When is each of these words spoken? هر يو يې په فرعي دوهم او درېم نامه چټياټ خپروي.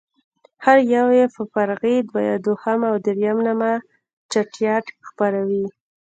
هر 0.65 0.77
يو 0.95 1.07
يې 1.17 1.25
په 1.35 1.41
فرعي 1.51 1.97
دوهم 2.45 2.79
او 2.89 2.95
درېم 3.05 3.37
نامه 3.47 3.71
چټياټ 4.31 4.85
خپروي. 5.07 5.65